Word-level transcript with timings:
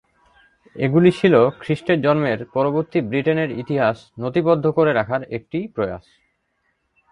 এগুলি 0.75 1.09
ছিল 1.11 1.33
খ্রিস্টের 1.59 1.97
জন্মের 2.01 2.39
পরবর্তী 2.53 2.99
ব্রিটেনের 3.01 3.49
ইতিহাস 3.53 3.97
নথিবদ্ধ 4.19 4.65
করে 4.77 4.91
রাখার 4.93 5.21
একটি 5.37 5.59
প্রয়াস। 5.75 6.05